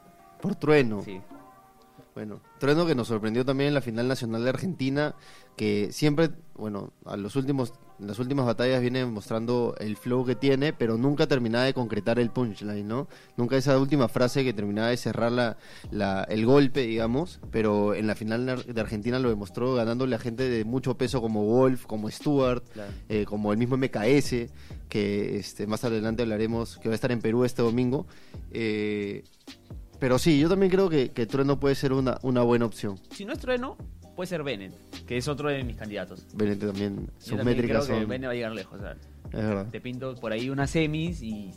Por 0.41 0.55
trueno. 0.55 1.01
Sí. 1.03 1.22
Bueno, 2.13 2.39
Trueno 2.60 2.86
que 2.86 2.95
nos 2.95 3.10
sorprendió 3.10 3.43
también 3.43 3.69
en 3.69 3.74
la 3.74 3.81
final 3.81 4.07
nacional 4.07 4.43
de 4.43 4.50
Argentina, 4.50 5.15
que 5.57 5.91
siempre, 5.91 6.29
bueno, 6.55 6.93
a 7.05 7.17
los 7.17 7.36
últimos, 7.36 7.74
en 8.00 8.08
las 8.08 8.20
últimas 8.20 8.46
batallas 8.46 8.82
viene 8.82 9.06
mostrando 9.06 9.75
el 9.80 9.96
flow 9.98 10.25
que 10.25 10.36
tiene, 10.36 10.74
pero 10.74 10.98
nunca 10.98 11.28
terminaba 11.28 11.64
de 11.66 11.74
concretar 11.74 12.20
el 12.20 12.30
punchline, 12.30 12.88
¿no? 12.88 13.08
Nunca 13.38 13.56
esa 13.58 13.78
última 13.80 14.08
frase 14.08 14.44
que 14.44 14.54
terminaba 14.54 14.90
de 14.90 14.98
cerrar 14.98 15.32
la, 15.32 15.58
la- 15.92 16.24
el 16.25 16.46
golpe, 16.46 16.82
digamos, 16.82 17.40
pero 17.52 17.94
en 17.96 18.08
la 18.08 18.16
final 18.16 18.64
de 18.68 18.82
Argentina 18.82 19.18
lo 19.20 19.30
demostró 19.30 19.74
ganándole 19.75 20.16
a 20.16 20.20
gente 20.20 20.50
de 20.50 20.66
mucho 20.66 20.98
peso 20.98 21.22
como 21.22 21.46
Wolf, 21.46 21.86
como 21.86 22.10
Stuart, 22.12 22.64
Claro. 22.74 22.92
eh, 23.10 23.25
como 23.25 23.52
el 23.52 23.58
mismo 23.58 23.78
MKS, 23.78 24.50
que 24.90 25.38
este, 25.38 25.66
más 25.68 25.84
adelante 25.84 26.24
hablaremos, 26.24 26.78
que 26.78 26.90
va 26.90 26.94
a 26.94 26.96
estar 26.96 27.12
en 27.12 27.22
Perú 27.22 27.46
este 27.46 27.62
domingo. 27.62 28.06
Eh, 28.52 29.24
pero 30.00 30.20
sí, 30.20 30.38
yo 30.40 30.50
también 30.50 30.72
creo 30.72 30.90
que, 30.90 31.12
que 31.12 31.25
Trueno 31.25 31.60
puede 31.60 31.75
ser 31.75 31.94
una, 31.94 32.18
una 32.22 32.42
buena 32.44 32.66
opción. 32.66 33.00
Si 33.12 33.24
no 33.25 33.32
es 33.34 33.40
trueno, 33.40 33.78
puede 34.15 34.27
ser 34.27 34.43
Bennett, 34.43 34.74
que 35.05 35.17
es 35.17 35.27
otro 35.27 35.50
de 35.50 35.63
mis 35.63 35.75
candidatos. 35.75 36.25
Benete 36.34 36.65
también, 36.67 37.05
Yo 37.07 37.12
sus 37.19 37.38
también 37.38 37.57
métricas 37.57 37.86
creo 37.86 37.98
que 37.98 38.01
son... 38.03 38.10
Bennett 38.10 38.27
va 38.27 38.31
a 38.31 38.36
llegar 38.36 38.51
lejos. 38.53 38.79
o 38.79 38.81
sea, 38.81 38.91
Es 39.31 39.48
verdad. 39.48 39.67
te 39.72 39.81
pinto 39.81 40.15
por 40.15 40.31
ahí 40.31 40.50
unas 40.50 40.69
semis 40.69 41.22
y 41.22 41.51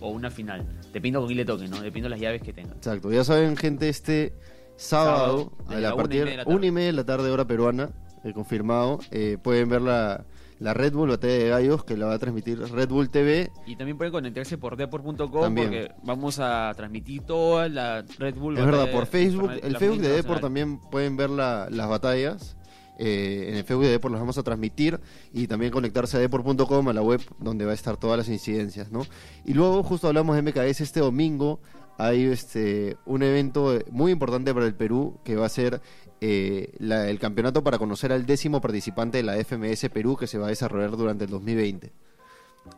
o 0.00 0.10
una 0.10 0.30
final. 0.30 0.66
Te 0.92 1.00
pinto 1.00 1.20
con 1.20 1.28
quién 1.28 1.38
le 1.38 1.44
toque, 1.44 1.68
¿no? 1.68 1.80
Te 1.80 1.90
pinto 1.92 2.08
las 2.08 2.20
llaves 2.20 2.42
que 2.42 2.52
tenga. 2.52 2.74
Exacto. 2.74 3.10
Ya 3.12 3.24
saben, 3.24 3.56
gente, 3.56 3.88
este 3.88 4.34
sábado, 4.76 5.52
Sábado, 5.52 5.52
a 5.68 5.70
desde 5.70 5.80
la 5.82 5.88
la 5.88 5.94
una 5.94 6.02
y 6.02 6.06
partir 6.06 6.18
media 6.20 6.30
de 6.32 6.36
la 6.36 6.44
tarde. 6.44 6.56
una 6.56 6.66
y 6.66 6.70
media 6.70 6.86
de 6.86 6.92
la 6.92 7.04
tarde, 7.04 7.30
hora 7.30 7.44
peruana, 7.46 7.90
eh, 8.24 8.32
confirmado, 8.34 8.98
eh, 9.10 9.38
pueden 9.42 9.68
ver 9.68 9.82
la, 9.82 10.26
la 10.58 10.72
Red 10.74 10.92
Bull 10.94 11.10
Batalla 11.10 11.34
de 11.34 11.48
Gallos, 11.48 11.84
que 11.84 11.96
la 11.96 12.06
va 12.06 12.14
a 12.14 12.18
transmitir 12.18 12.58
Red 12.58 12.88
Bull 12.88 13.08
TV. 13.10 13.50
Y 13.66 13.76
también 13.76 13.96
pueden 13.98 14.12
conectarse 14.12 14.56
por 14.58 14.76
deport.com 14.76 15.54
porque 15.54 15.90
vamos 16.02 16.38
a 16.40 16.72
transmitir 16.76 17.22
toda 17.22 17.68
la 17.68 18.04
Red 18.18 18.36
Bull. 18.36 18.56
Es 18.58 18.64
verdad, 18.64 18.90
por 18.90 19.06
Facebook, 19.06 19.50
el 19.62 19.76
Facebook 19.76 20.00
de 20.00 20.08
Deport 20.08 20.40
también 20.40 20.78
pueden 20.78 21.16
ver 21.16 21.30
la- 21.30 21.68
las 21.70 21.88
batallas. 21.88 22.56
Eh, 22.98 23.48
en 23.50 23.56
el 23.56 23.64
Facebook 23.64 23.84
de 23.84 23.90
Deport 23.90 24.12
las 24.12 24.20
vamos 24.22 24.38
a 24.38 24.42
transmitir 24.42 24.98
y 25.30 25.46
también 25.48 25.70
conectarse 25.70 26.16
a 26.16 26.20
deport.com, 26.20 26.88
a 26.88 26.92
la 26.94 27.02
web 27.02 27.20
donde 27.38 27.66
va 27.66 27.72
a 27.72 27.74
estar 27.74 27.98
todas 27.98 28.16
las 28.16 28.28
incidencias, 28.30 28.90
¿no? 28.90 29.02
Y 29.44 29.52
luego 29.52 29.82
justo 29.82 30.06
hablamos 30.08 30.34
de 30.34 30.40
MKS 30.40 30.80
este 30.82 31.00
domingo, 31.00 31.60
hay 31.98 32.24
este 32.24 32.96
un 33.04 33.22
evento 33.22 33.78
muy 33.90 34.12
importante 34.12 34.54
para 34.54 34.64
el 34.64 34.74
Perú 34.74 35.18
que 35.24 35.36
va 35.36 35.44
a 35.44 35.50
ser 35.50 35.82
eh, 36.20 36.72
la- 36.78 37.08
el 37.08 37.18
campeonato 37.18 37.62
para 37.62 37.78
conocer 37.78 38.12
al 38.12 38.24
décimo 38.26 38.60
participante 38.60 39.18
de 39.18 39.22
la 39.24 39.36
FMS 39.36 39.90
Perú 39.90 40.16
que 40.16 40.26
se 40.26 40.38
va 40.38 40.46
a 40.46 40.50
desarrollar 40.50 40.90
durante 40.96 41.24
el 41.24 41.30
2020. 41.30 41.92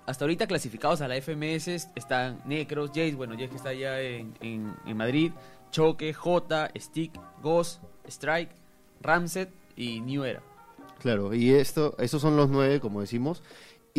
Hasta 0.07 0.25
ahorita 0.25 0.47
clasificados 0.47 1.01
a 1.01 1.09
la 1.09 1.17
FMS 1.17 1.89
están 1.95 2.41
Necros, 2.45 2.91
Jace, 2.91 3.15
bueno, 3.15 3.35
Jace 3.35 3.49
que 3.49 3.57
está 3.57 3.69
allá 3.71 4.01
en, 4.01 4.35
en- 4.41 4.75
en 4.87 4.97
Madrid, 4.97 5.33
Choque, 5.71 6.13
J, 6.13 6.71
Stick, 6.77 7.13
Ghost, 7.43 7.83
Strike, 8.07 8.51
Ramset 9.01 9.51
y 9.77 10.01
New 10.01 10.25
Era. 10.25 10.43
Claro, 11.01 11.33
y 11.33 11.51
esto, 11.51 11.95
esos 11.99 12.21
son 12.21 12.37
los 12.37 12.49
nueve, 12.51 12.81
como 12.81 13.01
decimos, 13.01 13.43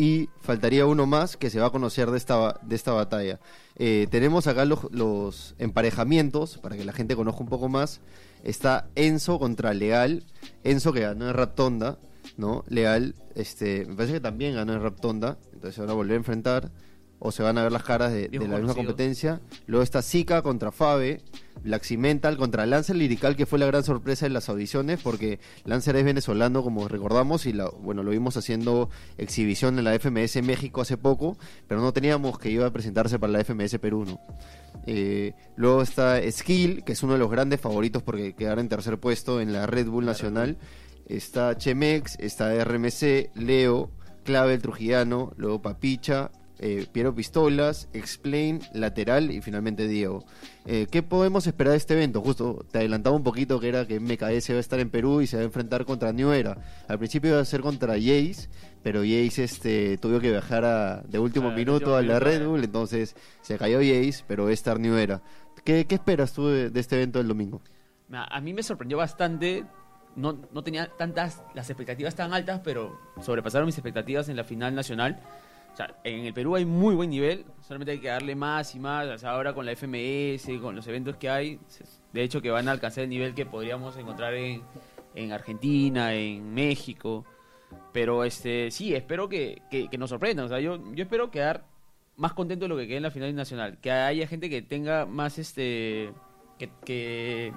y 0.00 0.30
faltaría 0.40 0.86
uno 0.86 1.04
más 1.04 1.36
que 1.36 1.50
se 1.50 1.60
va 1.60 1.66
a 1.66 1.70
conocer 1.70 2.10
de 2.10 2.16
esta, 2.16 2.58
de 2.62 2.74
esta 2.74 2.92
batalla. 2.92 3.38
Eh, 3.76 4.06
tenemos 4.10 4.46
acá 4.46 4.64
los, 4.64 4.90
los 4.92 5.54
emparejamientos, 5.58 6.56
para 6.56 6.74
que 6.74 6.86
la 6.86 6.94
gente 6.94 7.14
conozca 7.14 7.42
un 7.42 7.50
poco 7.50 7.68
más. 7.68 8.00
Está 8.42 8.88
Enzo 8.94 9.38
contra 9.38 9.74
Leal, 9.74 10.24
Enzo 10.64 10.94
que 10.94 11.00
ganó 11.00 11.28
en 11.28 11.34
Raptonda, 11.34 11.98
¿no? 12.38 12.64
Leal, 12.68 13.14
este, 13.34 13.84
me 13.84 13.94
parece 13.94 14.14
que 14.14 14.20
también 14.20 14.54
ganó 14.54 14.72
en 14.72 14.80
Raptonda, 14.80 15.36
entonces 15.52 15.74
se 15.74 15.82
van 15.82 15.90
a 15.90 15.92
volver 15.92 16.14
a 16.14 16.16
enfrentar, 16.16 16.70
o 17.20 17.30
se 17.30 17.42
van 17.42 17.58
a 17.58 17.62
ver 17.62 17.70
las 17.70 17.84
caras 17.84 18.12
de, 18.12 18.28
la 18.32 18.56
misma 18.56 18.74
competencia. 18.74 19.40
Luego 19.66 19.84
está 19.84 20.02
Zika 20.02 20.42
contra 20.42 20.72
Fabe, 20.72 21.20
Laximental 21.62 22.38
contra 22.38 22.64
Lancer 22.64 22.96
Lirical, 22.96 23.36
que 23.36 23.44
fue 23.44 23.58
la 23.58 23.66
gran 23.66 23.84
sorpresa 23.84 24.24
en 24.24 24.32
las 24.32 24.48
audiciones, 24.48 25.00
porque 25.02 25.38
Lancer 25.64 25.96
es 25.96 26.04
venezolano, 26.04 26.62
como 26.62 26.88
recordamos, 26.88 27.44
y 27.44 27.52
la, 27.52 27.68
bueno, 27.68 28.02
lo 28.02 28.10
vimos 28.10 28.38
haciendo 28.38 28.88
exhibición 29.18 29.78
en 29.78 29.84
la 29.84 29.98
FMS 29.98 30.42
México 30.42 30.80
hace 30.80 30.96
poco, 30.96 31.36
pero 31.68 31.82
no 31.82 31.92
teníamos 31.92 32.38
que 32.38 32.50
iba 32.50 32.66
a 32.66 32.72
presentarse 32.72 33.18
para 33.18 33.34
la 33.34 33.44
FMS 33.44 33.78
Perú, 33.78 34.06
¿no? 34.06 34.20
Eh, 34.86 35.34
luego 35.56 35.82
está 35.82 36.18
Skill, 36.30 36.84
que 36.84 36.92
es 36.92 37.02
uno 37.02 37.12
de 37.12 37.18
los 37.18 37.30
grandes 37.30 37.60
favoritos 37.60 38.02
porque 38.02 38.34
quedaron 38.34 38.60
en 38.60 38.68
tercer 38.70 38.98
puesto 38.98 39.42
en 39.42 39.52
la 39.52 39.66
Red 39.66 39.88
Bull 39.88 40.06
Nacional. 40.06 40.56
Está 41.06 41.56
Chemex, 41.58 42.16
está 42.18 42.64
RMC, 42.64 43.30
Leo, 43.34 43.90
Clavel 44.24 44.62
Trujillano, 44.62 45.32
luego 45.36 45.60
Papicha, 45.60 46.30
eh, 46.60 46.86
Piero 46.92 47.14
Pistolas, 47.14 47.88
Explain, 47.92 48.60
Lateral 48.74 49.30
y 49.30 49.40
finalmente 49.40 49.88
Diego. 49.88 50.24
Eh, 50.66 50.86
¿Qué 50.90 51.02
podemos 51.02 51.46
esperar 51.46 51.72
de 51.72 51.78
este 51.78 51.94
evento? 51.94 52.20
Justo 52.20 52.64
te 52.70 52.78
adelantaba 52.78 53.16
un 53.16 53.24
poquito 53.24 53.58
que 53.58 53.68
era 53.68 53.86
que 53.86 53.98
MKS 53.98 54.50
va 54.52 54.56
a 54.56 54.60
estar 54.60 54.78
en 54.78 54.90
Perú 54.90 55.20
y 55.22 55.26
se 55.26 55.36
va 55.36 55.42
a 55.42 55.46
enfrentar 55.46 55.84
contra 55.84 56.12
New 56.12 56.30
Era. 56.32 56.58
Al 56.86 56.98
principio 56.98 57.30
iba 57.30 57.40
a 57.40 57.44
ser 57.44 57.62
contra 57.62 57.94
Jace, 57.94 58.48
pero 58.82 59.00
Jace 59.00 59.44
este, 59.44 59.96
tuvo 59.98 60.20
que 60.20 60.30
viajar 60.30 60.64
a- 60.64 61.02
de 61.08 61.18
último 61.18 61.48
Ah, 61.48 61.54
minuto 61.54 61.96
a 61.96 62.02
la 62.02 62.18
Red 62.20 62.42
eh. 62.42 62.46
Bull, 62.46 62.62
entonces 62.64 63.16
se 63.40 63.56
cayó 63.58 63.78
Jace, 63.78 64.22
pero 64.28 64.44
va 64.44 64.50
a 64.50 64.52
estar 64.52 64.78
New 64.78 64.94
Era. 64.96 65.22
¿Qué, 65.64 65.86
qué 65.86 65.94
esperas 65.94 66.32
tú 66.34 66.46
de, 66.48 66.70
de 66.70 66.80
este 66.80 66.96
evento 66.96 67.18
del 67.18 67.28
domingo? 67.28 67.62
A 68.12 68.36
a 68.36 68.40
mí 68.40 68.52
me 68.52 68.62
sorprendió 68.62 68.98
bastante. 68.98 69.64
No, 70.16 70.40
no 70.52 70.62
tenía 70.64 70.88
tantas 70.98 71.42
las 71.54 71.70
expectativas 71.70 72.14
tan 72.16 72.32
altas, 72.34 72.60
pero 72.64 72.98
sobrepasaron 73.22 73.66
mis 73.66 73.76
expectativas 73.78 74.28
en 74.28 74.36
la 74.36 74.42
final 74.44 74.74
nacional. 74.74 75.20
O 75.72 75.76
sea, 75.76 75.94
en 76.04 76.24
el 76.26 76.34
Perú 76.34 76.56
hay 76.56 76.64
muy 76.64 76.94
buen 76.94 77.10
nivel, 77.10 77.44
solamente 77.60 77.92
hay 77.92 77.98
que 78.00 78.08
darle 78.08 78.34
más 78.34 78.74
y 78.74 78.80
más. 78.80 79.06
O 79.08 79.18
sea, 79.18 79.30
ahora 79.30 79.54
con 79.54 79.64
la 79.66 79.72
FMS, 79.72 80.60
con 80.60 80.74
los 80.76 80.86
eventos 80.86 81.16
que 81.16 81.30
hay, 81.30 81.58
de 82.12 82.22
hecho 82.22 82.42
que 82.42 82.50
van 82.50 82.68
a 82.68 82.72
alcanzar 82.72 83.04
el 83.04 83.10
nivel 83.10 83.34
que 83.34 83.46
podríamos 83.46 83.96
encontrar 83.96 84.34
en, 84.34 84.62
en 85.14 85.32
Argentina, 85.32 86.12
en 86.14 86.52
México. 86.52 87.24
Pero 87.92 88.24
este 88.24 88.70
sí, 88.70 88.94
espero 88.94 89.28
que, 89.28 89.62
que- 89.70 89.88
que 89.88 89.98
nos 89.98 90.10
sorprendan. 90.10 90.46
O 90.46 90.48
sea, 90.48 90.58
yo, 90.60 90.78
yo 90.92 91.04
espero 91.04 91.30
quedar 91.30 91.64
más 92.16 92.32
contento 92.34 92.64
de 92.64 92.68
lo 92.68 92.76
que 92.76 92.86
quede 92.88 92.96
en 92.98 93.02
la 93.04 93.10
final 93.12 93.34
nacional. 93.34 93.78
Que 93.80 93.90
haya 93.92 94.26
gente 94.26 94.50
que 94.50 94.60
tenga 94.62 95.06
más 95.06 95.38
este. 95.38 96.12
que, 96.58 96.68
que 96.84 97.52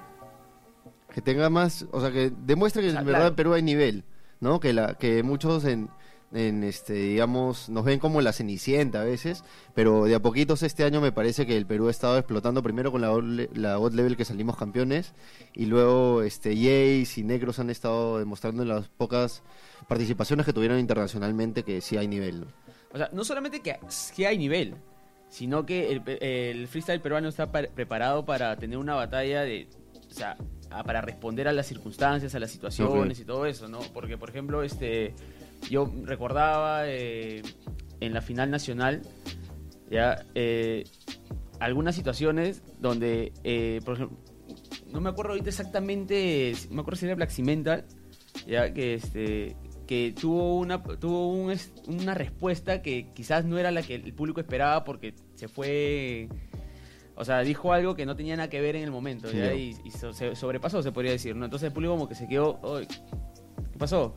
Que 1.12 1.20
tenga 1.20 1.50
más, 1.50 1.86
o 1.90 2.00
sea, 2.00 2.10
que 2.12 2.30
demuestre 2.30 2.82
que 2.82 2.88
O 2.88 2.92
sea, 2.92 3.00
en 3.00 3.06
verdad 3.06 3.18
claro. 3.20 3.28
en 3.30 3.36
Perú 3.36 3.54
hay 3.54 3.62
nivel, 3.62 4.04
¿no? 4.40 4.60
Que 4.60 4.72
la 4.72 4.94
que 4.94 5.22
muchos 5.24 5.64
en 5.64 5.88
en 6.34 6.64
este, 6.64 6.92
digamos, 6.94 7.68
nos 7.68 7.84
ven 7.84 7.98
como 8.00 8.20
la 8.20 8.32
cenicienta 8.32 9.00
a 9.00 9.04
veces, 9.04 9.44
pero 9.74 10.04
de 10.04 10.14
a 10.16 10.20
poquitos 10.20 10.62
este 10.62 10.84
año 10.84 11.00
me 11.00 11.12
parece 11.12 11.46
que 11.46 11.56
el 11.56 11.64
Perú 11.64 11.88
ha 11.88 11.90
estado 11.92 12.18
explotando 12.18 12.62
primero 12.62 12.90
con 12.92 13.00
la, 13.00 13.76
God 13.76 13.92
Level 13.94 14.16
que 14.16 14.24
salimos 14.24 14.56
campeones 14.56 15.14
y 15.54 15.66
luego 15.66 16.22
este 16.22 16.54
Jace 16.56 17.20
y 17.20 17.22
Negros 17.22 17.58
han 17.60 17.70
estado 17.70 18.18
demostrando 18.18 18.62
en 18.62 18.68
las 18.68 18.88
pocas 18.88 19.42
participaciones 19.88 20.44
que 20.44 20.52
tuvieron 20.52 20.78
internacionalmente 20.78 21.62
que 21.62 21.80
sí 21.80 21.96
hay 21.96 22.08
nivel. 22.08 22.40
¿no? 22.40 22.46
O 22.92 22.98
sea, 22.98 23.08
no 23.12 23.24
solamente 23.24 23.60
que, 23.60 23.78
que 24.16 24.26
hay 24.26 24.36
nivel, 24.38 24.74
sino 25.28 25.64
que 25.66 25.92
el, 25.92 26.02
el 26.20 26.68
freestyle 26.68 27.00
peruano 27.00 27.28
está 27.28 27.50
pa- 27.52 27.68
preparado 27.74 28.24
para 28.24 28.56
tener 28.56 28.78
una 28.78 28.94
batalla 28.94 29.42
de, 29.42 29.68
o 30.10 30.14
sea, 30.14 30.36
a- 30.70 30.82
para 30.84 31.00
responder 31.00 31.46
a 31.48 31.52
las 31.52 31.66
circunstancias, 31.66 32.34
a 32.34 32.38
las 32.40 32.50
situaciones 32.50 33.18
y 33.20 33.24
todo 33.24 33.46
eso, 33.46 33.68
¿no? 33.68 33.80
Porque, 33.92 34.16
por 34.18 34.30
ejemplo, 34.30 34.62
este, 34.62 35.14
yo 35.70 35.90
recordaba 36.04 36.82
eh, 36.86 37.42
en 38.00 38.14
la 38.14 38.20
final 38.20 38.50
nacional, 38.50 39.02
ya, 39.90 40.24
eh, 40.34 40.84
algunas 41.60 41.94
situaciones 41.94 42.62
donde, 42.80 43.32
eh, 43.44 43.80
por 43.84 43.94
ejemplo, 43.94 44.18
no 44.92 45.00
me 45.00 45.10
acuerdo 45.10 45.32
ahorita 45.32 45.48
exactamente, 45.50 46.52
me 46.70 46.80
acuerdo 46.80 46.98
si 46.98 47.06
era 47.06 47.14
Black 47.14 47.30
Cimental, 47.30 47.84
ya 48.46 48.72
que 48.72 48.94
este 48.94 49.56
que 49.86 50.14
tuvo 50.18 50.56
una 50.56 50.82
tuvo 50.82 51.28
un 51.28 51.54
una 51.88 52.14
respuesta 52.14 52.80
que 52.80 53.12
quizás 53.14 53.44
no 53.44 53.58
era 53.58 53.70
la 53.70 53.82
que 53.82 53.96
el 53.96 54.14
público 54.14 54.40
esperaba 54.40 54.82
porque 54.82 55.14
se 55.34 55.46
fue 55.46 56.28
o 57.16 57.24
sea 57.24 57.40
dijo 57.40 57.70
algo 57.74 57.94
que 57.94 58.06
no 58.06 58.16
tenía 58.16 58.34
nada 58.34 58.48
que 58.48 58.62
ver 58.62 58.76
en 58.76 58.82
el 58.84 58.90
momento 58.90 59.30
¿ya? 59.30 59.54
Y, 59.54 59.76
y 59.84 59.90
so- 59.90 60.14
se 60.14 60.34
sobrepasó 60.36 60.82
se 60.82 60.90
podría 60.90 61.12
decir 61.12 61.36
no 61.36 61.44
entonces 61.44 61.66
el 61.66 61.72
público 61.74 61.92
como 61.92 62.08
que 62.08 62.14
se 62.14 62.26
quedó 62.26 62.58
"Oy, 62.62 62.86
qué 62.86 63.78
pasó 63.78 64.16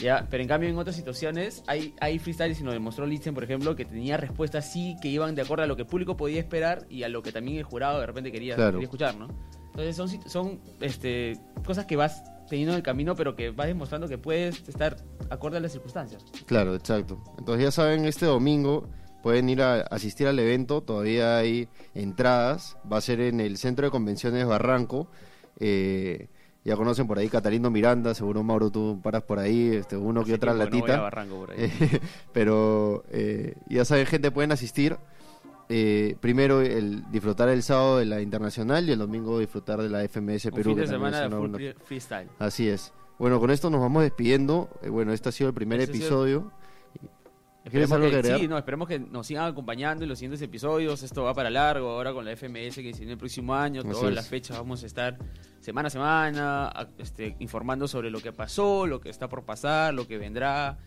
ya 0.00 0.26
pero 0.30 0.42
en 0.42 0.48
cambio 0.48 0.68
en 0.68 0.78
otras 0.78 0.96
situaciones 0.96 1.62
hay 1.66 1.94
hay 2.00 2.18
freestyles 2.18 2.60
y 2.60 2.64
nos 2.64 2.72
demostró 2.74 3.06
Litzen 3.06 3.34
por 3.34 3.44
ejemplo 3.44 3.76
que 3.76 3.84
tenía 3.84 4.16
respuestas 4.16 4.70
sí 4.72 4.96
que 5.02 5.08
iban 5.08 5.34
de 5.34 5.42
acuerdo 5.42 5.64
a 5.64 5.66
lo 5.66 5.76
que 5.76 5.82
el 5.82 5.88
público 5.88 6.16
podía 6.16 6.40
esperar 6.40 6.86
y 6.88 7.02
a 7.02 7.08
lo 7.08 7.22
que 7.22 7.32
también 7.32 7.58
el 7.58 7.64
jurado 7.64 8.00
de 8.00 8.06
repente 8.06 8.32
quería, 8.32 8.54
Claro. 8.56 8.72
quería 8.72 8.84
escuchar 8.86 9.16
no 9.16 9.28
entonces 9.66 9.96
son 9.96 10.08
son 10.28 10.60
este 10.80 11.38
cosas 11.64 11.84
que 11.86 11.96
vas 11.96 12.22
teniendo 12.48 12.72
en 12.72 12.78
el 12.78 12.82
camino 12.82 13.14
pero 13.14 13.36
que 13.36 13.50
vas 13.50 13.66
demostrando 13.68 14.08
que 14.08 14.18
puedes 14.18 14.68
estar 14.68 14.96
acorde 15.28 15.58
a 15.58 15.60
las 15.60 15.72
circunstancias 15.72 16.24
Claro, 16.46 16.74
exacto. 16.74 17.22
Entonces 17.38 17.64
ya 17.64 17.70
saben, 17.70 18.04
este 18.06 18.26
domingo 18.26 18.88
pueden 19.22 19.48
ir 19.50 19.60
a 19.62 19.82
asistir 19.82 20.26
al 20.26 20.38
evento, 20.38 20.80
todavía 20.82 21.36
hay 21.36 21.68
entradas, 21.94 22.76
va 22.90 22.96
a 22.96 23.00
ser 23.02 23.20
en 23.20 23.38
el 23.40 23.58
Centro 23.58 23.86
de 23.86 23.90
Convenciones 23.90 24.46
Barranco. 24.46 25.08
Eh, 25.60 26.28
ya 26.64 26.76
conocen 26.76 27.06
por 27.06 27.18
ahí 27.18 27.28
Catalino 27.28 27.70
Miranda, 27.70 28.14
seguro 28.14 28.42
Mauro 28.42 28.70
tú 28.70 29.00
paras 29.02 29.22
por 29.22 29.38
ahí, 29.38 29.76
este, 29.76 29.96
uno 29.96 30.24
que 30.24 30.34
otra 30.34 30.52
bueno, 30.52 30.64
no 30.64 30.70
voy 30.70 30.78
a 30.78 30.82
latita. 30.82 31.00
Barranco 31.02 31.36
por 31.36 31.50
ahí. 31.52 31.72
pero 32.32 33.04
eh, 33.10 33.54
ya 33.68 33.84
saben, 33.84 34.06
gente, 34.06 34.30
pueden 34.30 34.52
asistir. 34.52 34.96
Eh, 35.72 36.16
primero 36.20 36.60
el 36.62 37.08
disfrutar 37.12 37.48
el 37.48 37.62
sábado 37.62 37.98
de 37.98 38.04
la 38.04 38.20
internacional 38.20 38.88
y 38.88 38.92
el 38.92 38.98
domingo 38.98 39.38
disfrutar 39.38 39.80
de 39.80 39.88
la 39.88 40.06
FMS 40.06 40.46
un 40.46 40.50
Perú. 40.50 40.70
fin 40.70 40.80
de 40.80 40.86
semana 40.88 41.20
de 41.20 41.30
full 41.30 41.56
freestyle 41.84 42.28
Así 42.40 42.68
es. 42.68 42.92
Bueno, 43.20 43.38
con 43.38 43.50
esto 43.50 43.70
nos 43.70 43.80
vamos 43.80 44.02
despidiendo. 44.02 44.68
Eh, 44.82 44.88
bueno, 44.88 45.12
este 45.12 45.28
ha 45.28 45.32
sido 45.32 45.48
el 45.48 45.54
primer 45.54 45.78
Este 45.80 45.96
episodio. 45.96 46.50
¿Quieres 47.62 47.82
Esperemos 47.84 47.92
algo 47.92 48.10
que 48.10 48.16
agregar? 48.16 48.40
sí, 48.40 48.48
no, 48.48 48.56
esperemos 48.58 48.88
que 48.88 48.98
nos 48.98 49.26
sigan 49.26 49.44
acompañando 49.44 50.02
en 50.04 50.08
los 50.08 50.18
siguientes 50.18 50.40
episodios. 50.42 51.02
Esto 51.02 51.24
va 51.24 51.34
para 51.34 51.50
largo. 51.50 51.90
Ahora 51.90 52.12
con 52.12 52.24
la 52.24 52.32
FMS 52.34 52.76
que 52.76 52.92
se 52.92 53.00
viene 53.00 53.12
el 53.12 53.18
próximo 53.18 53.54
año, 53.54 53.80
Así 53.82 53.90
todas 53.90 54.08
es. 54.08 54.14
las 54.14 54.28
fechas 54.28 54.56
vamos 54.56 54.82
a 54.82 54.86
estar 54.86 55.18
semana 55.60 55.88
a 55.88 55.90
semana 55.90 56.72
este, 56.98 57.36
informando 57.38 57.86
sobre 57.86 58.10
lo 58.10 58.20
que 58.20 58.32
pasó, 58.32 58.86
lo 58.86 58.98
que 59.00 59.10
está 59.10 59.28
por 59.28 59.44
pasar, 59.44 59.92
lo 59.92 60.06
que 60.06 60.16
vendrá. 60.16 60.78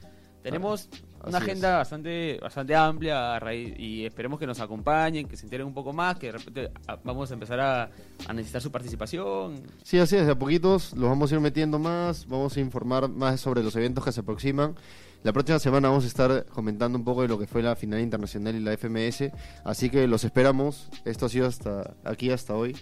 Tenemos 0.41 0.89
una 1.25 1.37
así 1.37 1.45
agenda 1.45 1.77
bastante 1.77 2.37
bastante 2.41 2.75
amplia 2.75 3.35
a 3.35 3.39
raíz- 3.39 3.75
y 3.79 4.05
esperemos 4.05 4.39
que 4.39 4.45
nos 4.47 4.59
acompañen, 4.59 5.25
que 5.27 5.37
se 5.37 5.45
enteren 5.45 5.65
un 5.67 5.73
poco 5.73 5.93
más, 5.93 6.17
que 6.17 6.25
de 6.25 6.31
repente 6.33 6.71
ah, 6.87 6.97
vamos 7.03 7.31
a 7.31 7.35
empezar 7.35 7.59
a, 7.61 7.89
a 8.27 8.33
necesitar 8.33 8.61
su 8.61 8.69
participación. 8.71 9.61
Sí, 9.83 9.99
así 9.99 10.17
es, 10.17 10.25
de 10.25 10.33
a 10.33 10.35
poquitos 10.37 10.91
los 10.97 11.07
vamos 11.07 11.31
a 11.31 11.35
ir 11.35 11.39
metiendo 11.39 11.79
más, 11.79 12.27
vamos 12.27 12.57
a 12.57 12.59
informar 12.59 13.07
más 13.09 13.39
sobre 13.39 13.63
los 13.63 13.73
eventos 13.77 14.03
que 14.03 14.11
se 14.11 14.19
aproximan. 14.19 14.75
La 15.23 15.31
próxima 15.31 15.57
semana 15.57 15.87
vamos 15.87 16.03
a 16.03 16.07
estar 16.07 16.45
comentando 16.47 16.97
un 16.97 17.05
poco 17.05 17.21
de 17.21 17.29
lo 17.29 17.39
que 17.39 17.47
fue 17.47 17.63
la 17.63 17.77
final 17.77 18.01
internacional 18.01 18.55
y 18.55 18.59
la 18.59 18.75
FMS, 18.75 19.31
así 19.63 19.89
que 19.89 20.05
los 20.05 20.25
esperamos. 20.25 20.89
Esto 21.05 21.27
ha 21.27 21.29
sido 21.29 21.47
hasta 21.47 21.95
aquí, 22.03 22.29
hasta 22.29 22.53
hoy. 22.55 22.75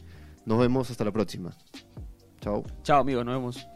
Nos 0.45 0.57
vemos 0.57 0.89
hasta 0.89 1.03
la 1.05 1.11
próxima. 1.11 1.55
Chao. 2.39 2.63
Chao 2.81 3.01
amigos, 3.01 3.23
nos 3.25 3.35
vemos. 3.35 3.67